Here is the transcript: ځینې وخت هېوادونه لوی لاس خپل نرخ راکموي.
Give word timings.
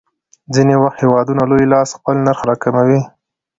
ځینې 0.53 0.75
وخت 0.83 0.99
هېوادونه 1.03 1.43
لوی 1.51 1.65
لاس 1.73 1.89
خپل 1.97 2.15
نرخ 2.25 2.39
راکموي. 2.49 3.01